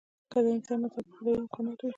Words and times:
که 0.31 0.37
د 0.43 0.47
انسان 0.55 0.77
نظر 0.83 1.03
په 1.07 1.13
خدايي 1.17 1.37
امکاناتو 1.41 1.83
وي. 1.85 1.89